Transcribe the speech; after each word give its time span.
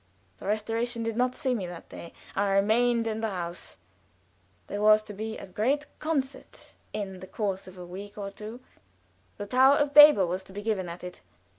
The 0.39 0.47
restauration 0.47 1.03
did 1.03 1.15
not 1.15 1.35
see 1.35 1.53
me 1.53 1.67
that 1.67 1.89
day; 1.89 2.11
I 2.35 2.49
remained 2.53 3.05
in 3.05 3.21
the 3.21 3.29
house. 3.29 3.77
There 4.65 4.81
was 4.81 5.03
to 5.03 5.13
be 5.13 5.37
a 5.37 5.45
great 5.45 5.85
concert 5.99 6.71
in 6.91 7.19
the 7.19 7.27
course 7.27 7.67
of 7.67 7.77
a 7.77 7.85
week 7.85 8.17
or 8.17 8.31
two; 8.31 8.61
the 9.37 9.45
"Tower 9.45 9.75
of 9.75 9.93
Babel" 9.93 10.27
was 10.27 10.41
to 10.45 10.53
be 10.53 10.63
given 10.63 10.89
at 10.89 11.03
it. 11.03 11.21